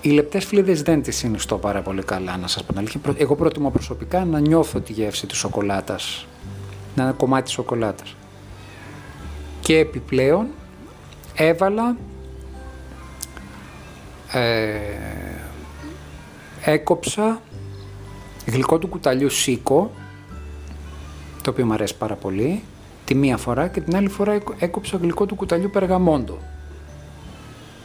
Οι 0.01 0.09
λεπτές 0.09 0.45
φλίδες 0.45 0.81
δεν 0.81 1.01
τις 1.01 1.15
συνιστώ 1.17 1.57
πάρα 1.57 1.81
πολύ 1.81 2.03
καλά, 2.03 2.37
να 2.37 2.47
σας 2.47 2.63
πω 2.63 2.69
την 2.69 2.77
αλήθεια. 2.77 3.01
Εγώ 3.17 3.35
προτιμώ 3.35 3.69
προσωπικά 3.69 4.25
να 4.25 4.39
νιώθω 4.39 4.79
τη 4.79 4.93
γεύση 4.93 5.27
της 5.27 5.37
σοκολάτας, 5.37 6.27
να 6.95 7.03
είναι 7.03 7.13
κομμάτι 7.17 7.49
σοκολάτας. 7.49 8.15
Και 9.61 9.77
επιπλέον 9.77 10.47
έβαλα 11.37 11.95
ε, 14.31 14.69
έκοψα 16.61 17.41
γλυκό 18.45 18.77
του 18.77 18.87
κουταλιού 18.87 19.29
σίκο, 19.29 19.91
το 21.41 21.49
οποίο 21.49 21.65
μου 21.65 21.73
αρέσει 21.73 21.95
πάρα 21.97 22.15
πολύ, 22.15 22.63
τη 23.05 23.15
μία 23.15 23.37
φορά 23.37 23.67
και 23.67 23.81
την 23.81 23.95
άλλη 23.95 24.09
φορά 24.09 24.37
έκοψα 24.59 24.97
γλυκό 24.97 25.25
του 25.25 25.35
κουταλιού 25.35 25.69
περγαμόντο 25.69 26.37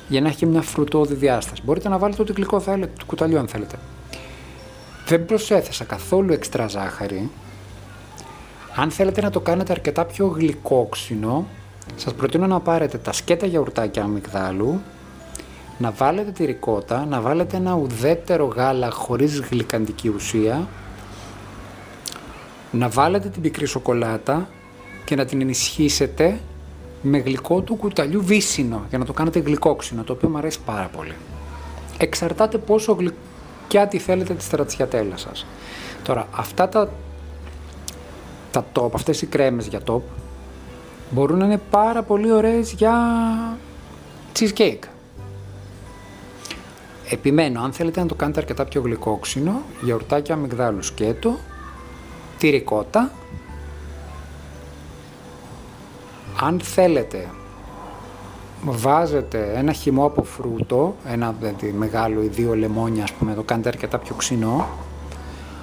για 0.08 0.20
να 0.20 0.28
έχει 0.28 0.46
μια 0.46 0.62
φρουτόδη 0.62 1.14
διάσταση. 1.14 1.62
Μπορείτε 1.64 1.88
να 1.88 1.98
βάλετε 1.98 2.22
ό,τι 2.22 2.32
γλυκό 2.32 2.60
θέλετε, 2.60 2.92
του 2.98 3.06
κουταλιού 3.06 3.38
αν 3.38 3.48
θέλετε. 3.48 3.78
Δεν 5.06 5.24
προσέθεσα 5.24 5.84
καθόλου 5.84 6.32
εξτρά 6.32 6.66
ζάχαρη. 6.66 7.30
Αν 8.76 8.90
θέλετε 8.90 9.20
να 9.20 9.30
το 9.30 9.40
κάνετε 9.40 9.72
αρκετά 9.72 10.04
πιο 10.04 10.26
γλυκόξινο, 10.26 11.46
σας 11.96 12.14
προτείνω 12.14 12.46
να 12.46 12.60
πάρετε 12.60 12.98
τα 12.98 13.12
σκέτα 13.12 13.46
γιαουρτάκια 13.46 14.02
αμυγδάλου, 14.02 14.80
να 15.78 15.90
βάλετε 15.90 16.30
τη 16.30 16.44
ρικότα, 16.44 17.06
να 17.06 17.20
βάλετε 17.20 17.56
ένα 17.56 17.74
ουδέτερο 17.74 18.44
γάλα 18.44 18.90
χωρίς 18.90 19.40
γλυκαντική 19.40 20.08
ουσία, 20.08 20.68
να 22.70 22.88
βάλετε 22.88 23.28
την 23.28 23.42
πικρή 23.42 23.66
σοκολάτα 23.66 24.48
και 25.04 25.16
να 25.16 25.24
την 25.24 25.40
ενισχύσετε 25.40 26.40
με 27.02 27.18
γλυκό 27.18 27.60
του 27.60 27.74
κουταλιού 27.74 28.22
βύσινο 28.24 28.84
για 28.88 28.98
να 28.98 29.04
το 29.04 29.12
κάνετε 29.12 29.38
γλυκόξινο, 29.38 30.02
το 30.02 30.12
οποίο 30.12 30.28
μου 30.28 30.38
αρέσει 30.38 30.58
πάρα 30.64 30.90
πολύ. 30.96 31.14
Εξαρτάται 31.98 32.58
πόσο 32.58 32.92
γλυκιά 32.92 33.88
τη 33.88 33.98
θέλετε 33.98 34.34
τη 34.34 34.42
στρατσιατέλα 34.42 35.16
σας. 35.16 35.46
Τώρα, 36.02 36.26
αυτά 36.30 36.68
τα, 36.68 36.90
τα 38.50 38.66
top, 38.72 38.90
αυτές 38.94 39.22
οι 39.22 39.26
κρέμες 39.26 39.66
για 39.66 39.80
top, 39.86 40.00
μπορούν 41.12 41.38
να 41.38 41.44
είναι 41.44 41.60
πάρα 41.70 42.02
πολύ 42.02 42.32
ωραίες 42.32 42.72
για 42.72 42.94
cheesecake. 44.38 44.84
Επιμένω, 47.10 47.62
αν 47.62 47.72
θέλετε 47.72 48.00
να 48.00 48.06
το 48.06 48.14
κάνετε 48.14 48.40
αρκετά 48.40 48.64
πιο 48.64 48.80
γλυκόξινο, 48.80 49.62
γιαουρτάκια 49.82 50.34
αμυγδάλους 50.34 50.86
σκέτο, 50.86 51.38
τυρικότα. 52.38 53.10
Αν 56.40 56.60
θέλετε, 56.60 57.28
βάζετε 58.64 59.52
ένα 59.54 59.72
χυμό 59.72 60.04
από 60.04 60.22
φρούτο, 60.22 60.94
ένα 61.06 61.34
δηλαδή, 61.38 61.72
μεγάλο 61.72 62.22
ή 62.22 62.26
δύο 62.26 62.56
λεμόνια, 62.56 63.02
ας 63.02 63.12
πούμε, 63.12 63.34
το 63.34 63.42
κάνετε 63.42 63.68
αρκετά 63.68 63.98
πιο 63.98 64.14
ξινό, 64.14 64.68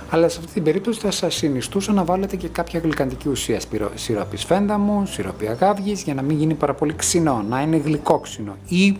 αλλά 0.09 0.29
σε 0.29 0.39
αυτή 0.39 0.53
την 0.53 0.63
περίπτωση 0.63 0.99
θα 0.99 1.11
σας 1.11 1.35
συνιστούσα 1.35 1.91
να 1.91 2.03
βάλετε 2.03 2.35
και 2.35 2.47
κάποια 2.47 2.79
γλυκαντική 2.79 3.29
ουσία, 3.29 3.59
σιρόπι 3.95 4.37
σφένταμου, 4.37 5.05
σιρόπι 5.05 5.47
αγάβγης, 5.47 6.01
για 6.01 6.13
να 6.13 6.21
μην 6.21 6.37
γίνει 6.37 6.53
πάρα 6.53 6.73
πολύ 6.73 6.93
ξινό, 6.93 7.45
να 7.49 7.61
είναι 7.61 7.77
γλυκόξινο 7.77 8.57
ή 8.67 8.97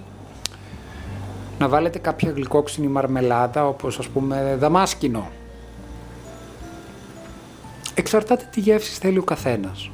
να 1.60 1.68
βάλετε 1.68 2.00
κάποια 2.00 2.32
γλυκόξινη 2.32 2.88
μαρμελάδα 2.88 3.68
όπως 3.68 4.00
ας 4.00 4.08
πούμε 4.08 4.58
δαμάσκινο. 4.60 5.30
Εξαρτάται 7.94 8.50
τι 8.52 8.60
γεύση 8.60 9.00
θέλει 9.00 9.18
ο 9.18 9.24
καθένας. 9.24 9.90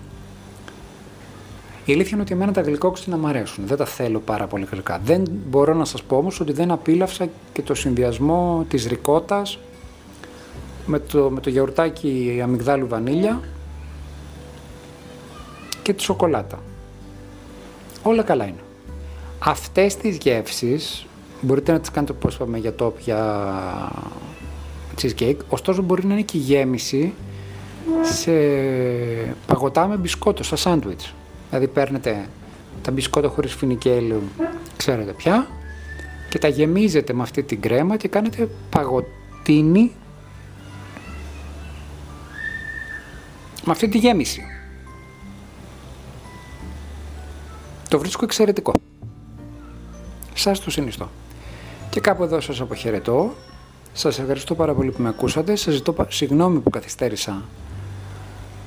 Η 1.85 1.93
αλήθεια 1.93 2.11
είναι 2.13 2.21
ότι 2.21 2.33
εμένα 2.33 2.51
τα 2.51 2.61
γλυκόξινα 2.61 3.17
μου 3.17 3.27
αρέσουν. 3.27 3.67
Δεν 3.67 3.77
τα 3.77 3.85
θέλω 3.85 4.19
πάρα 4.19 4.47
πολύ 4.47 4.67
γλυκά. 4.71 4.99
Δεν 5.03 5.23
μπορώ 5.47 5.73
να 5.73 5.85
σας 5.85 6.03
πω 6.03 6.17
όμως 6.17 6.39
ότι 6.39 6.53
δεν 6.53 6.71
απίλαυσα 6.71 7.27
και 7.53 7.61
το 7.61 7.73
συνδυασμό 7.73 8.65
της 8.69 8.87
ρικότας 8.87 9.59
με 10.85 10.99
το, 10.99 11.29
με 11.29 11.39
το 11.39 11.49
γιαουρτάκι 11.49 12.39
αμυγδάλου 12.43 12.87
βανίλια 12.87 13.41
και 15.81 15.93
τη 15.93 16.01
σοκολάτα. 16.01 16.59
Όλα 18.03 18.23
καλά 18.23 18.45
είναι. 18.45 18.63
Αυτές 19.39 19.95
τις 19.95 20.17
γεύσεις 20.17 21.05
μπορείτε 21.41 21.71
να 21.71 21.79
τις 21.79 21.91
κάνετε 21.91 22.11
όπως 22.11 22.35
είπαμε 22.35 22.57
για 22.57 22.75
top, 22.79 22.91
για 22.99 23.91
cheesecake, 25.01 25.37
ωστόσο 25.49 25.81
μπορεί 25.81 26.05
να 26.05 26.13
είναι 26.13 26.23
και 26.23 26.37
γέμιση 26.37 27.13
σε 28.01 28.31
παγωτά 29.47 29.87
με 29.87 29.95
μπισκότο, 29.95 30.43
στα 30.43 30.55
σάντουιτς. 30.55 31.13
Δηλαδή 31.49 31.67
παίρνετε 31.67 32.27
τα 32.81 32.91
μπισκότα 32.91 33.27
χωρίς 33.27 33.53
φινικέλαιο, 33.53 34.21
ξέρετε 34.77 35.11
πια, 35.11 35.47
και 36.29 36.39
τα 36.39 36.47
γεμίζετε 36.47 37.13
με 37.13 37.21
αυτή 37.21 37.43
την 37.43 37.61
κρέμα 37.61 37.97
και 37.97 38.07
κάνετε 38.07 38.49
παγωτίνη 38.69 39.91
με 43.65 43.71
αυτή 43.71 43.87
τη 43.87 43.97
γέμιση. 43.97 44.43
Το 47.89 47.99
βρίσκω 47.99 48.25
εξαιρετικό. 48.25 48.73
Σας 50.33 50.59
το 50.59 50.71
συνιστώ. 50.71 51.09
Και 51.89 51.99
κάπου 51.99 52.23
εδώ 52.23 52.41
σας 52.41 52.61
αποχαιρετώ. 52.61 53.33
Σας 53.93 54.19
ευχαριστώ 54.19 54.55
πάρα 54.55 54.73
πολύ 54.73 54.91
που 54.91 55.01
με 55.01 55.09
ακούσατε. 55.09 55.55
Σας 55.55 55.73
ζητώ 55.73 55.95
συγγνώμη 56.09 56.59
που 56.59 56.69
καθυστέρησα 56.69 57.41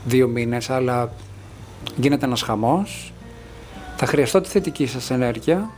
δύο 0.04 0.28
μήνες, 0.28 0.70
αλλά 0.70 1.12
γίνεται 1.96 2.24
ένας 2.26 2.42
χαμός. 2.42 3.12
Θα 3.96 4.06
χρειαστώ 4.06 4.40
τη 4.40 4.48
θετική 4.48 4.86
σας 4.86 5.10
ενέργεια. 5.10 5.70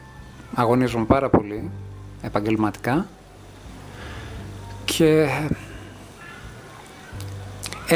Αγωνίζομαι 0.55 1.05
πάρα 1.05 1.31
πολύ 1.31 1.71
επαγγελματικά. 2.23 3.07
Και 4.85 5.29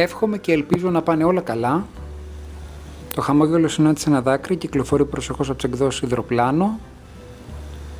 εύχομαι 0.00 0.38
και 0.38 0.52
ελπίζω 0.52 0.90
να 0.90 1.02
πάνε 1.02 1.24
όλα 1.24 1.40
καλά. 1.40 1.86
Το 3.14 3.20
χαμόγελο 3.20 3.68
συνάντησε 3.68 4.08
ένα 4.08 4.22
δάκρυ, 4.22 4.56
κυκλοφορεί 4.56 5.04
προσεχώς 5.04 5.48
από 5.48 5.56
τις 5.58 5.70
εκδόσεις 5.70 6.02
υδροπλάνο. 6.02 6.78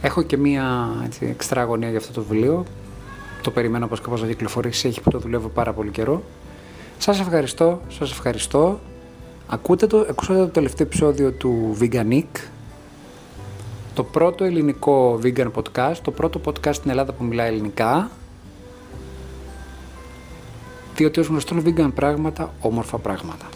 Έχω 0.02 0.22
και 0.22 0.36
μία 0.36 0.88
έτσι, 1.04 1.26
εξτρά 1.26 1.60
αγωνία 1.60 1.88
για 1.88 1.98
αυτό 1.98 2.12
το 2.12 2.22
βιβλίο. 2.22 2.64
Το 3.42 3.50
περιμένω 3.50 3.86
πως 3.86 4.00
και 4.00 4.08
πώς 4.08 4.20
θα 4.20 4.26
κυκλοφορήσει, 4.26 4.88
έχει 4.88 5.00
που 5.00 5.10
το 5.10 5.18
δουλεύω 5.18 5.48
πάρα 5.48 5.72
πολύ 5.72 5.90
καιρό. 5.90 6.22
Σας 6.98 7.20
ευχαριστώ, 7.20 7.80
σας 7.88 8.10
ευχαριστώ. 8.10 8.80
Ακούτε 9.48 9.86
το, 9.86 10.06
ακούσατε 10.10 10.38
το 10.38 10.48
τελευταίο 10.48 10.86
επεισόδιο 10.86 11.32
του 11.32 11.76
Veganic, 11.80 12.40
το 13.94 14.04
πρώτο 14.04 14.44
ελληνικό 14.44 15.18
vegan 15.22 15.50
podcast, 15.54 15.96
το 16.02 16.10
πρώτο 16.10 16.40
podcast 16.44 16.74
στην 16.74 16.90
Ελλάδα 16.90 17.12
που 17.12 17.24
μιλάει 17.24 17.48
ελληνικά, 17.48 18.10
διότι 20.94 21.20
ως 21.20 21.26
γνωστόν 21.26 21.62
vegan 21.66 21.90
πράγματα, 21.94 22.54
όμορφα 22.60 22.98
πράγματα. 22.98 23.46